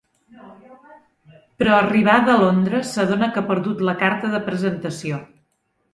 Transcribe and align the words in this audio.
Però 1.59 1.75
arribada 1.81 2.33
a 2.35 2.39
Londres 2.45 2.95
s’adona 2.97 3.31
que 3.35 3.43
ha 3.43 3.47
perdut 3.53 3.85
la 3.91 3.97
carta 4.03 4.33
de 4.37 4.45
presentació. 4.53 5.25